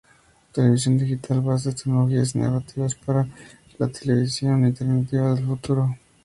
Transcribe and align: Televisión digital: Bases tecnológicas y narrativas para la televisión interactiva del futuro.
Televisión 0.51 0.97
digital: 0.97 1.41
Bases 1.41 1.75
tecnológicas 1.75 2.33
y 2.33 2.39
narrativas 2.39 2.95
para 2.95 3.27
la 3.77 3.87
televisión 3.87 4.65
interactiva 4.65 5.35
del 5.35 5.45
futuro. 5.45 5.95